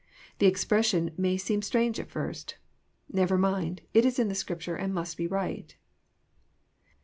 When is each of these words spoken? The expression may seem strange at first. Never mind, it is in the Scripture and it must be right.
The 0.39 0.47
expression 0.47 1.11
may 1.15 1.37
seem 1.37 1.61
strange 1.61 1.99
at 1.99 2.09
first. 2.09 2.57
Never 3.07 3.37
mind, 3.37 3.81
it 3.93 4.03
is 4.03 4.17
in 4.17 4.29
the 4.29 4.33
Scripture 4.33 4.75
and 4.75 4.89
it 4.89 4.93
must 4.95 5.15
be 5.15 5.27
right. 5.27 5.75